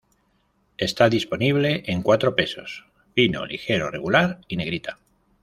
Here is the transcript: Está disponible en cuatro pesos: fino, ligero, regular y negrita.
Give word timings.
Está 0.79 1.09
disponible 1.11 1.83
en 1.85 2.01
cuatro 2.01 2.35
pesos: 2.35 2.87
fino, 3.13 3.45
ligero, 3.45 3.91
regular 3.91 4.41
y 4.47 4.57
negrita. 4.57 4.97